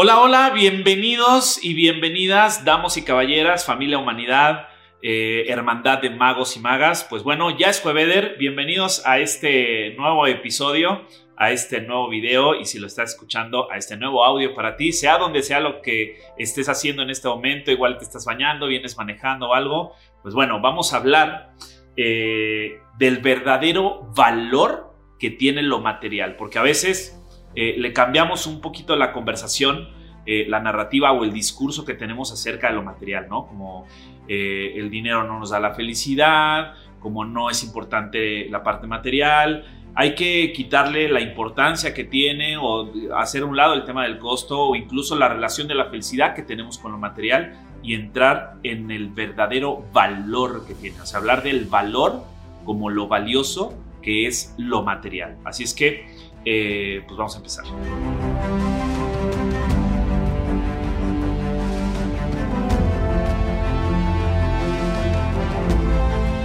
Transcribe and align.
Hola, 0.00 0.20
hola, 0.20 0.50
bienvenidos 0.54 1.58
y 1.60 1.74
bienvenidas, 1.74 2.64
damos 2.64 2.96
y 2.96 3.02
caballeras, 3.02 3.66
familia 3.66 3.98
humanidad, 3.98 4.68
eh, 5.02 5.46
hermandad 5.48 6.00
de 6.00 6.08
magos 6.08 6.56
y 6.56 6.60
magas. 6.60 7.02
Pues 7.10 7.24
bueno, 7.24 7.58
ya 7.58 7.68
es 7.68 7.80
Jueveder, 7.80 8.36
bienvenidos 8.38 9.04
a 9.04 9.18
este 9.18 9.96
nuevo 9.96 10.28
episodio, 10.28 11.04
a 11.36 11.50
este 11.50 11.80
nuevo 11.80 12.08
video 12.08 12.54
y 12.54 12.64
si 12.64 12.78
lo 12.78 12.86
estás 12.86 13.10
escuchando, 13.10 13.72
a 13.72 13.76
este 13.76 13.96
nuevo 13.96 14.24
audio 14.24 14.54
para 14.54 14.76
ti, 14.76 14.92
sea 14.92 15.18
donde 15.18 15.42
sea 15.42 15.58
lo 15.58 15.82
que 15.82 16.20
estés 16.38 16.68
haciendo 16.68 17.02
en 17.02 17.10
este 17.10 17.26
momento, 17.26 17.72
igual 17.72 17.98
te 17.98 18.04
estás 18.04 18.24
bañando, 18.24 18.68
vienes 18.68 18.96
manejando 18.96 19.48
o 19.48 19.54
algo, 19.54 19.94
pues 20.22 20.32
bueno, 20.32 20.60
vamos 20.60 20.94
a 20.94 20.98
hablar 20.98 21.54
eh, 21.96 22.78
del 23.00 23.18
verdadero 23.18 24.12
valor 24.14 24.94
que 25.18 25.30
tiene 25.30 25.62
lo 25.62 25.80
material, 25.80 26.36
porque 26.36 26.60
a 26.60 26.62
veces 26.62 27.18
eh, 27.54 27.74
le 27.78 27.92
cambiamos 27.92 28.46
un 28.46 28.60
poquito 28.60 28.96
la 28.96 29.12
conversación, 29.12 29.88
eh, 30.26 30.46
la 30.48 30.60
narrativa 30.60 31.12
o 31.12 31.24
el 31.24 31.32
discurso 31.32 31.84
que 31.84 31.94
tenemos 31.94 32.32
acerca 32.32 32.68
de 32.68 32.74
lo 32.74 32.82
material, 32.82 33.26
¿no? 33.28 33.46
Como 33.46 33.86
eh, 34.28 34.74
el 34.76 34.90
dinero 34.90 35.24
no 35.24 35.38
nos 35.38 35.50
da 35.50 35.60
la 35.60 35.74
felicidad, 35.74 36.74
como 37.00 37.24
no 37.24 37.50
es 37.50 37.64
importante 37.64 38.48
la 38.50 38.62
parte 38.62 38.86
material, 38.86 39.64
hay 39.94 40.14
que 40.14 40.52
quitarle 40.52 41.08
la 41.08 41.20
importancia 41.20 41.92
que 41.94 42.04
tiene 42.04 42.56
o 42.56 42.92
hacer 43.16 43.42
un 43.42 43.56
lado 43.56 43.74
el 43.74 43.84
tema 43.84 44.04
del 44.04 44.18
costo 44.18 44.68
o 44.68 44.76
incluso 44.76 45.16
la 45.16 45.28
relación 45.28 45.66
de 45.66 45.74
la 45.74 45.86
felicidad 45.86 46.34
que 46.34 46.42
tenemos 46.42 46.78
con 46.78 46.92
lo 46.92 46.98
material 46.98 47.58
y 47.82 47.94
entrar 47.94 48.54
en 48.62 48.90
el 48.90 49.08
verdadero 49.08 49.84
valor 49.92 50.66
que 50.66 50.74
tiene, 50.74 51.00
o 51.00 51.06
sea, 51.06 51.18
hablar 51.18 51.42
del 51.42 51.64
valor 51.64 52.22
como 52.64 52.90
lo 52.90 53.08
valioso 53.08 53.74
que 54.02 54.26
es 54.26 54.54
lo 54.58 54.82
material. 54.82 55.36
Así 55.44 55.64
es 55.64 55.74
que 55.74 56.06
eh, 56.44 57.02
pues 57.06 57.16
vamos 57.16 57.34
a 57.34 57.38
empezar. 57.38 57.64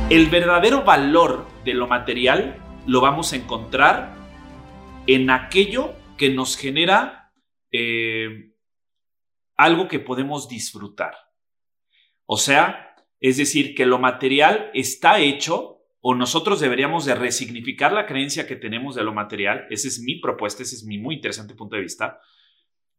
El 0.09 0.29
verdadero 0.29 0.83
valor 0.83 1.47
de 1.65 1.73
lo 1.73 1.87
material 1.87 2.61
lo 2.85 3.01
vamos 3.01 3.33
a 3.33 3.35
encontrar 3.35 4.15
en 5.07 5.29
aquello 5.29 5.95
que 6.17 6.29
nos 6.29 6.55
genera 6.55 7.31
eh, 7.71 8.53
algo 9.57 9.87
que 9.87 9.99
podemos 9.99 10.47
disfrutar. 10.47 11.15
O 12.25 12.37
sea, 12.37 12.95
es 13.19 13.37
decir, 13.37 13.73
que 13.73 13.85
lo 13.85 13.99
material 13.99 14.69
está 14.73 15.19
hecho 15.19 15.82
o 16.05 16.13
nosotros 16.13 16.59
deberíamos 16.59 17.05
de 17.05 17.15
resignificar 17.15 17.93
la 17.93 18.05
creencia 18.05 18.45
que 18.45 18.57
tenemos 18.57 18.93
de 18.93 19.05
lo 19.05 19.13
material, 19.13 19.67
esa 19.69 19.87
es 19.87 20.01
mi 20.01 20.19
propuesta, 20.19 20.61
ese 20.61 20.75
es 20.75 20.83
mi 20.83 20.97
muy 20.97 21.15
interesante 21.15 21.55
punto 21.55 21.77
de 21.77 21.81
vista, 21.81 22.19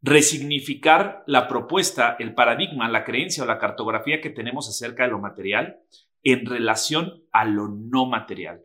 resignificar 0.01 1.23
la 1.27 1.47
propuesta, 1.47 2.17
el 2.19 2.35
paradigma, 2.35 2.89
la 2.89 3.05
creencia 3.05 3.45
o 3.45 3.47
la 3.47 3.59
cartografía 3.59 4.23
que 4.23 4.31
tenemos 4.31 4.71
acerca 4.71 5.05
de 5.05 5.11
lo 5.11 5.19
material 5.19 5.81
en 6.23 6.47
relación 6.47 7.23
a 7.31 7.45
lo 7.45 7.69
no 7.69 8.07
material. 8.07 8.63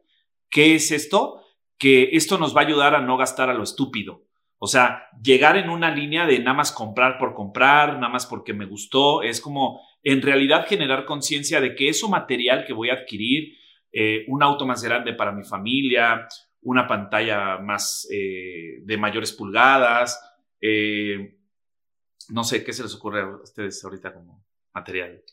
¿Qué 0.50 0.74
es 0.74 0.92
esto? 0.92 1.44
Que 1.78 2.12
esto 2.14 2.38
nos 2.38 2.56
va 2.56 2.62
a 2.62 2.66
ayudar 2.66 2.96
a 2.96 3.02
no 3.02 3.18
gastar 3.18 3.50
a 3.50 3.54
lo 3.54 3.64
estúpido. 3.64 4.24
O 4.58 4.68
sea, 4.68 5.04
llegar 5.22 5.58
en 5.58 5.70
una 5.70 5.94
línea 5.94 6.26
de 6.26 6.40
nada 6.40 6.54
más 6.54 6.72
comprar 6.72 7.18
por 7.18 7.34
comprar, 7.34 7.96
nada 7.96 8.08
más 8.08 8.26
porque 8.26 8.54
me 8.54 8.66
gustó, 8.66 9.22
es 9.22 9.42
como 9.42 9.82
en 10.02 10.22
realidad 10.22 10.66
generar 10.66 11.04
conciencia 11.04 11.60
de 11.60 11.76
que 11.76 11.90
eso 11.90 12.08
material 12.08 12.64
que 12.66 12.72
voy 12.72 12.90
a 12.90 12.94
adquirir, 12.94 13.60
eh, 13.92 14.26
un 14.28 14.44
auto 14.44 14.66
más 14.66 14.84
grande 14.84 15.14
para 15.14 15.32
mi 15.32 15.44
familia, 15.44 16.28
una 16.62 16.88
pantalla 16.88 17.58
más 17.58 18.08
eh, 18.12 18.80
de 18.84 18.98
mayores 18.98 19.32
pulgadas. 19.32 20.20
Eh, 20.62 21.38
no 22.30 22.44
sé, 22.44 22.64
¿qué 22.64 22.74
se 22.74 22.84
les 22.84 22.94
ocurre 22.94 23.22
a 23.22 23.28
ustedes 23.28 23.84
ahorita 23.84 24.14
como 24.14 24.46
material? 24.74 25.24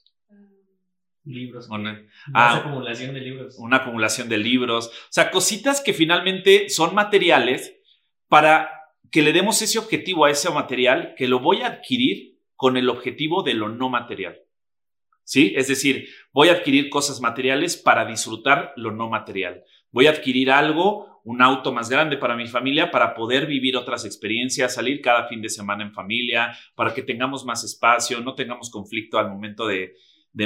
Libros. 1.25 1.69
Una, 1.69 2.01
ah, 2.35 2.57
acumulación 2.59 3.13
de 3.13 3.21
libros. 3.21 3.59
Una 3.59 3.79
acumulación 3.79 4.29
de 4.29 4.39
libros. 4.39 4.87
O 4.87 5.13
sea, 5.13 5.31
cositas 5.31 5.81
que 5.81 5.93
finalmente 5.93 6.69
son 6.69 6.95
materiales 6.95 7.77
para 8.29 8.71
que 9.11 9.23
le 9.23 9.33
demos 9.33 9.61
ese 9.61 9.79
objetivo 9.79 10.25
a 10.25 10.31
ese 10.31 10.51
material 10.51 11.15
que 11.17 11.27
lo 11.27 11.41
voy 11.41 11.63
a 11.63 11.67
adquirir 11.67 12.39
con 12.55 12.77
el 12.77 12.89
objetivo 12.89 13.43
de 13.43 13.55
lo 13.55 13.69
no 13.69 13.89
material. 13.89 14.41
¿Sí? 15.27 15.53
Es 15.57 15.69
decir, 15.69 16.09
voy 16.33 16.49
a 16.49 16.53
adquirir 16.53 16.89
cosas 16.89 17.21
materiales 17.21 17.77
para 17.77 18.07
disfrutar 18.07 18.73
lo 18.77 18.93
no 18.93 19.11
material. 19.11 19.65
Voy 19.91 20.07
a 20.07 20.11
adquirir 20.11 20.51
algo, 20.51 21.21
un 21.25 21.43
auto 21.43 21.73
más 21.73 21.91
grande 21.91 22.17
para 22.17 22.37
mi 22.37 22.47
familia, 22.47 22.91
para 22.91 23.15
poder 23.15 23.47
vivir 23.47 23.77
otras 23.77 24.05
experiencias, 24.05 24.75
salir 24.75 25.01
cada 25.01 25.27
fin 25.27 25.43
de 25.43 25.49
semana 25.49 25.83
en 25.85 25.93
familia, 25.93 26.57
para 26.77 26.95
que 26.95 27.03
tengamos 27.03 27.45
más 27.45 27.65
espacio, 27.65 28.21
no 28.21 28.35
tengamos 28.35 28.71
conflicto 28.71 29.19
al 29.19 29.29
momento 29.29 29.67
de, 29.67 29.95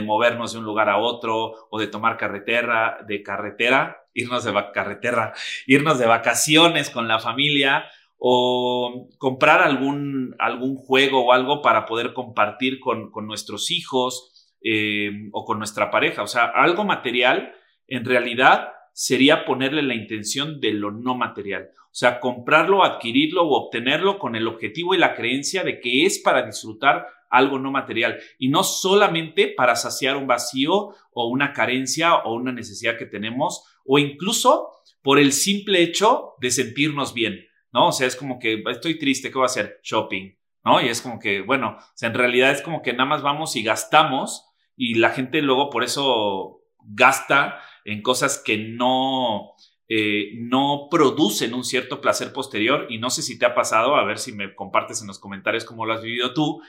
movernos 0.03 0.53
de 0.53 0.59
un 0.61 0.65
lugar 0.65 0.89
a 0.89 0.97
otro 0.97 1.69
o 1.71 1.79
de 1.79 1.87
tomar 1.87 2.17
carretera, 2.17 2.99
de 3.07 3.23
carretera, 3.23 4.07
irnos 4.15 4.45
de 4.45 4.55
carretera, 4.73 5.35
irnos 5.67 5.99
de 5.99 6.07
vacaciones 6.07 6.89
con 6.89 7.07
la 7.07 7.19
familia 7.19 7.85
o 8.17 9.09
comprar 9.19 9.63
algún, 9.63 10.37
algún 10.39 10.77
juego 10.77 11.27
o 11.27 11.33
algo 11.33 11.61
para 11.61 11.85
poder 11.87 12.15
compartir 12.15 12.79
con, 12.81 13.11
con 13.11 13.27
nuestros 13.27 13.71
hijos 13.71 14.40
eh, 14.63 15.11
o 15.33 15.45
con 15.45 15.59
nuestra 15.59 15.91
pareja. 15.91 16.23
O 16.23 16.27
sea, 16.27 16.45
algo 16.45 16.85
material 16.85 17.55
en 17.87 18.05
realidad 18.05 18.69
sería 18.93 19.45
ponerle 19.45 19.83
la 19.83 19.95
intención 19.95 20.61
de 20.61 20.73
lo 20.73 20.91
no 20.91 21.15
material. 21.15 21.71
O 21.87 21.95
sea, 21.95 22.21
comprarlo, 22.21 22.85
adquirirlo 22.85 23.43
o 23.43 23.67
obtenerlo 23.67 24.19
con 24.19 24.37
el 24.37 24.47
objetivo 24.47 24.95
y 24.95 24.99
la 24.99 25.15
creencia 25.15 25.65
de 25.65 25.81
que 25.81 26.07
es 26.07 26.19
para 26.19 26.47
disfrutar 26.47 27.07
algo 27.31 27.59
no 27.59 27.71
material 27.71 28.19
y 28.39 28.49
no 28.49 28.63
solamente 28.63 29.55
para 29.57 29.77
saciar 29.77 30.17
un 30.17 30.27
vacío 30.27 30.91
o 31.13 31.29
una 31.29 31.53
carencia 31.53 32.17
o 32.17 32.35
una 32.35 32.53
necesidad 32.53 32.99
que 32.99 33.07
tenemos 33.07 33.65
o 33.85 33.99
incluso 33.99 34.71
por 35.03 35.19
el 35.19 35.33
simple 35.33 35.83
hecho 35.83 36.35
de 36.41 36.51
sentirnos 36.51 37.15
bien, 37.15 37.47
¿no? 37.73 37.89
O 37.89 37.93
sea, 37.93 38.07
es 38.07 38.17
como 38.17 38.39
que 38.39 38.63
estoy 38.71 38.99
triste, 38.99 39.29
¿qué 39.29 39.35
voy 39.35 39.45
a 39.45 39.47
hacer? 39.47 39.81
Shopping, 39.83 40.37
¿no? 40.65 40.83
Y 40.83 40.89
es 40.89 41.01
como 41.01 41.19
que, 41.19 41.41
bueno, 41.41 41.79
en 42.01 42.15
realidad 42.15 42.51
es 42.51 42.63
como 42.63 42.83
que 42.83 42.93
nada 42.93 43.07
más 43.07 43.23
vamos 43.23 43.57
y 43.57 43.63
gastamos 43.63 44.50
y 44.81 44.95
la 44.95 45.11
gente 45.11 45.43
luego 45.43 45.69
por 45.69 45.85
eso 45.85 46.63
gasta 46.79 47.61
en 47.85 48.01
cosas 48.01 48.43
que 48.43 48.57
no, 48.57 49.53
eh, 49.89 50.31
no 50.37 50.89
producen 50.91 51.53
un 51.53 51.65
cierto 51.65 52.01
placer 52.01 52.33
posterior 52.33 52.87
y 52.89 52.97
no 52.97 53.11
sé 53.11 53.21
si 53.21 53.39
te 53.39 53.45
ha 53.45 53.55
pasado, 53.55 53.95
a 53.95 54.05
ver 54.05 54.17
si 54.19 54.33
me 54.33 54.55
compartes 54.55 55.03
en 55.03 55.09
los 55.09 55.19
comentarios 55.19 55.67
cómo 55.67 55.85
lo 55.85 55.93
has 55.93 56.03
vivido 56.03 56.33
tú, 56.33 56.63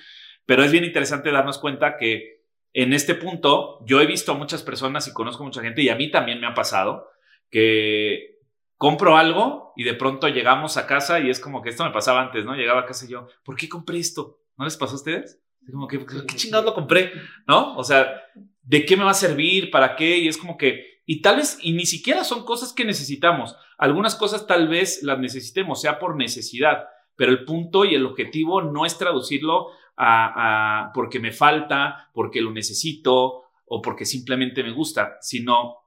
pero 0.45 0.61
es 0.61 0.73
bien 0.73 0.83
interesante 0.83 1.31
darnos 1.31 1.57
cuenta 1.57 1.95
que 1.95 2.41
en 2.73 2.91
este 2.91 3.16
punto 3.16 3.79
yo 3.85 4.01
he 4.01 4.05
visto 4.05 4.33
a 4.33 4.38
muchas 4.38 4.61
personas 4.61 5.07
y 5.07 5.13
conozco 5.13 5.43
a 5.43 5.45
mucha 5.45 5.61
gente 5.61 5.81
y 5.81 5.88
a 5.88 5.95
mí 5.95 6.11
también 6.11 6.41
me 6.41 6.47
ha 6.47 6.53
pasado 6.53 7.07
que 7.49 8.39
compro 8.75 9.16
algo 9.16 9.72
y 9.78 9.85
de 9.85 9.93
pronto 9.93 10.28
llegamos 10.28 10.75
a 10.75 10.85
casa 10.85 11.22
y 11.22 11.29
es 11.29 11.39
como 11.39 11.61
que 11.61 11.69
esto 11.69 11.85
me 11.85 11.91
pasaba 11.91 12.22
antes, 12.22 12.43
¿no? 12.43 12.55
Llegaba 12.55 12.81
a 12.81 12.85
casa 12.85 13.05
y 13.05 13.09
yo, 13.09 13.29
¿por 13.45 13.55
qué 13.55 13.69
compré 13.69 13.99
esto? 13.99 14.41
¿No 14.57 14.66
les 14.66 14.75
pasó 14.75 14.95
a 14.95 14.97
ustedes? 14.97 15.41
Como 15.69 15.88
que, 15.88 16.05
¿qué 16.05 16.35
chingados 16.35 16.66
lo 16.66 16.73
compré? 16.73 17.11
¿No? 17.47 17.75
O 17.77 17.83
sea, 17.83 18.22
¿de 18.63 18.85
qué 18.85 18.97
me 18.97 19.03
va 19.03 19.11
a 19.11 19.16
servir? 19.16 19.69
¿Para 19.72 19.95
qué? 19.95 20.17
Y 20.17 20.27
es 20.27 20.38
como 20.38 20.57
que, 20.57 21.01
y 21.05 21.22
tal 21.22 21.38
vez, 21.38 21.57
y 21.61 21.73
ni 21.73 21.85
siquiera 21.85 22.23
son 22.23 22.45
cosas 22.45 22.73
que 22.73 22.85
necesitamos. 22.85 23.55
Algunas 23.77 24.16
cosas 24.16 24.47
tal 24.47 24.67
vez 24.67 25.03
las 25.03 25.19
necesitemos, 25.19 25.81
sea 25.81 25.99
por 25.99 26.16
necesidad, 26.16 26.85
pero 27.16 27.31
el 27.31 27.45
punto 27.45 27.85
y 27.85 27.95
el 27.95 28.05
objetivo 28.05 28.61
no 28.61 28.85
es 28.85 28.97
traducirlo 28.97 29.67
a, 29.95 30.85
a 30.85 30.94
porque 30.94 31.19
me 31.19 31.31
falta, 31.31 32.09
porque 32.13 32.41
lo 32.41 32.51
necesito 32.51 33.43
o 33.66 33.81
porque 33.81 34.05
simplemente 34.05 34.63
me 34.63 34.72
gusta, 34.72 35.17
sino 35.22 35.78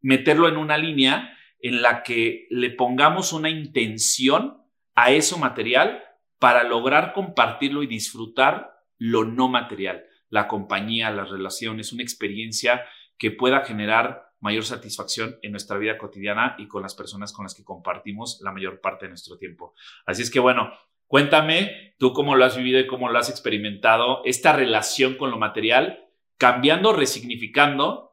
meterlo 0.00 0.48
en 0.48 0.56
una 0.56 0.78
línea 0.78 1.36
en 1.60 1.80
la 1.80 2.02
que 2.02 2.46
le 2.50 2.70
pongamos 2.70 3.32
una 3.32 3.48
intención 3.48 4.58
a 4.94 5.12
eso 5.12 5.38
material 5.38 6.02
para 6.38 6.64
lograr 6.64 7.12
compartirlo 7.12 7.82
y 7.82 7.86
disfrutar 7.86 8.72
lo 9.02 9.24
no 9.24 9.48
material, 9.48 10.04
la 10.28 10.46
compañía, 10.46 11.10
las 11.10 11.28
relaciones, 11.28 11.92
una 11.92 12.04
experiencia 12.04 12.84
que 13.18 13.32
pueda 13.32 13.64
generar 13.64 14.22
mayor 14.38 14.64
satisfacción 14.64 15.38
en 15.42 15.50
nuestra 15.50 15.76
vida 15.76 15.98
cotidiana 15.98 16.54
y 16.56 16.68
con 16.68 16.82
las 16.82 16.94
personas 16.94 17.32
con 17.32 17.44
las 17.44 17.54
que 17.54 17.64
compartimos 17.64 18.40
la 18.42 18.52
mayor 18.52 18.80
parte 18.80 19.06
de 19.06 19.10
nuestro 19.10 19.38
tiempo. 19.38 19.74
Así 20.06 20.22
es 20.22 20.30
que 20.30 20.38
bueno, 20.38 20.72
cuéntame 21.08 21.94
tú 21.98 22.12
cómo 22.12 22.36
lo 22.36 22.44
has 22.44 22.56
vivido 22.56 22.78
y 22.78 22.86
cómo 22.86 23.08
lo 23.08 23.18
has 23.18 23.28
experimentado, 23.28 24.22
esta 24.24 24.52
relación 24.52 25.16
con 25.16 25.32
lo 25.32 25.38
material, 25.38 26.08
cambiando, 26.38 26.92
resignificando, 26.92 28.12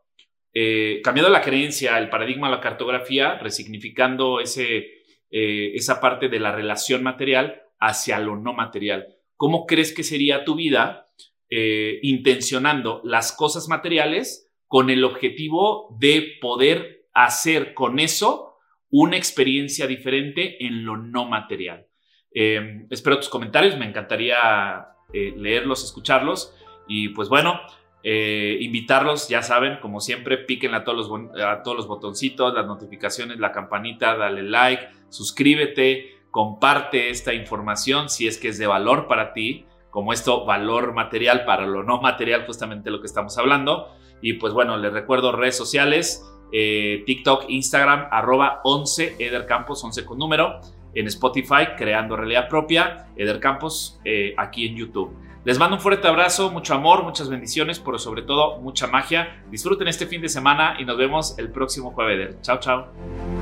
eh, 0.54 1.02
cambiando 1.04 1.32
la 1.32 1.42
creencia, 1.42 2.00
el 2.00 2.10
paradigma, 2.10 2.50
la 2.50 2.62
cartografía, 2.62 3.38
resignificando 3.38 4.40
ese, 4.40 5.04
eh, 5.30 5.72
esa 5.76 6.02
parte 6.02 6.30
de 6.30 6.40
la 6.40 6.52
relación 6.52 7.04
material 7.04 7.62
hacia 7.80 8.18
lo 8.18 8.36
no 8.38 8.54
material. 8.54 9.19
¿Cómo 9.40 9.66
crees 9.66 9.94
que 9.94 10.04
sería 10.04 10.44
tu 10.44 10.56
vida 10.56 11.08
eh, 11.50 12.00
intencionando 12.04 13.00
las 13.06 13.32
cosas 13.32 13.70
materiales 13.70 14.52
con 14.68 14.90
el 14.90 15.06
objetivo 15.06 15.96
de 15.98 16.34
poder 16.42 17.06
hacer 17.14 17.74
con 17.74 18.00
eso 18.00 18.58
una 18.90 19.16
experiencia 19.16 19.88
diferente 19.88 20.66
en 20.66 20.84
lo 20.84 20.98
no 20.98 21.24
material? 21.24 21.88
Eh, 22.36 22.86
espero 22.90 23.16
tus 23.16 23.30
comentarios, 23.30 23.78
me 23.78 23.86
encantaría 23.86 24.90
eh, 25.14 25.34
leerlos, 25.38 25.86
escucharlos. 25.86 26.54
Y 26.86 27.08
pues 27.08 27.30
bueno, 27.30 27.62
eh, 28.04 28.58
invitarlos, 28.60 29.30
ya 29.30 29.42
saben, 29.42 29.78
como 29.80 30.02
siempre, 30.02 30.38
piquen 30.40 30.74
a 30.74 30.80
a 30.80 30.84
todos 30.84 31.78
los 31.78 31.88
botoncitos, 31.88 32.54
las 32.54 32.66
notificaciones, 32.66 33.40
la 33.40 33.54
campanita, 33.54 34.18
dale 34.18 34.44
like, 34.44 34.90
suscríbete, 35.08 36.19
comparte 36.32 37.10
esta 37.10 37.34
información 37.34 38.10
si 38.10 38.28
es 38.28 38.38
que 38.38 38.50
es 38.50 38.58
de 38.58 38.68
valor 38.68 39.08
para 39.08 39.34
ti, 39.34 39.66
como 39.90 40.14
esto, 40.14 40.46
valor 40.46 40.94
material 40.94 41.46
para 41.46 41.66
lo 41.66 41.84
no 41.84 42.00
material, 42.00 42.46
justamente 42.46 42.92
lo 42.92 43.02
que 43.02 43.08
estamos 43.08 43.38
hablando. 43.38 43.90
Y 44.22 44.34
pues 44.34 44.54
bueno, 44.54 44.78
les 44.78 44.94
recuerdo 44.94 45.32
redes 45.32 45.58
sociales, 45.58 46.24
eh, 46.52 47.04
TikTok, 47.06 47.46
Instagram, 47.48 48.08
arroba 48.12 48.62
11 48.64 49.16
Eder 49.20 49.46
Campos, 49.46 49.84
11 49.84 50.06
con 50.06 50.18
número, 50.18 50.60
en 50.94 51.08
Spotify, 51.08 51.76
creando 51.78 52.16
realidad 52.16 52.48
propia, 52.48 53.08
Eder 53.16 53.40
Campos, 53.40 54.00
eh, 54.04 54.34
aquí 54.38 54.68
en 54.68 54.76
YouTube. 54.76 55.16
Les 55.46 55.58
mando 55.58 55.78
un 55.78 55.82
fuerte 55.82 56.08
abrazo, 56.08 56.52
mucho 56.52 56.74
amor, 56.74 57.04
muchas 57.04 57.30
bendiciones, 57.30 57.80
pero 57.80 57.98
sobre 57.98 58.24
todo 58.24 58.60
mucha 58.60 58.88
magia. 58.88 59.42
Disfruten 59.50 59.88
este 59.88 60.06
fin 60.06 60.22
de 60.22 60.30
semana 60.30 60.76
y 60.78 60.86
nos 60.86 60.98
vemos 60.98 61.40
el 61.40 61.50
próximo 61.50 61.92
jueves. 61.92 62.36
Chao, 62.42 62.60
chao. 62.60 63.39